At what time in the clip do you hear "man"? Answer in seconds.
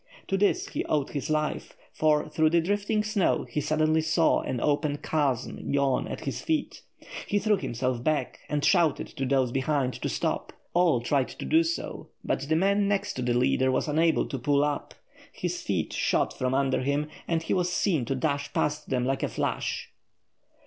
12.55-12.87